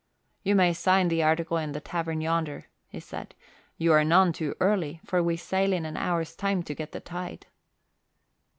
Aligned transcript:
"You 0.41 0.55
may 0.55 0.73
sign 0.73 1.09
the 1.09 1.21
articles 1.21 1.61
in 1.61 1.73
the 1.73 1.79
tavern 1.79 2.21
yonder," 2.21 2.65
he 2.87 2.99
said. 2.99 3.35
"You 3.77 3.93
are 3.93 4.03
none 4.03 4.33
too 4.33 4.55
early, 4.59 4.99
for 5.05 5.21
we 5.21 5.37
sail 5.37 5.71
in 5.73 5.85
an 5.85 5.95
hour's 5.95 6.35
time 6.35 6.63
to 6.63 6.73
get 6.73 6.91
the 6.91 6.99
tide." 6.99 7.45